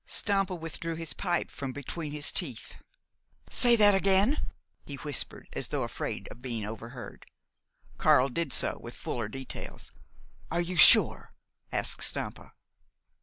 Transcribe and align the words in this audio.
Stampa 0.07 0.55
withdrew 0.55 0.95
his 0.95 1.13
pipe 1.13 1.51
from 1.51 1.73
between 1.73 2.11
his 2.11 2.31
teeth. 2.31 2.73
"Say 3.51 3.75
that 3.75 3.93
again," 3.93 4.47
he 4.83 4.95
whispered, 4.95 5.47
as 5.53 5.67
though 5.67 5.83
afraid 5.83 6.27
of 6.31 6.41
being 6.41 6.65
overheard. 6.65 7.27
Karl 7.99 8.27
did 8.29 8.51
so, 8.51 8.79
with 8.81 8.95
fuller 8.95 9.27
details. 9.27 9.91
"Are 10.49 10.59
you 10.59 10.75
sure?" 10.75 11.29
asked 11.71 12.01
Stampa. 12.01 12.53